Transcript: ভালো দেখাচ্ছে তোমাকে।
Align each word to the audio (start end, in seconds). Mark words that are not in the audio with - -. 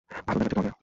ভালো 0.27 0.39
দেখাচ্ছে 0.39 0.51
তোমাকে। 0.53 0.71